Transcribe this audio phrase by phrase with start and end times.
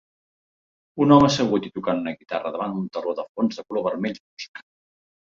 [1.05, 4.21] Un home assegut i tocant una guitarra davant un teló de fons de color vermell
[4.27, 4.69] fosc.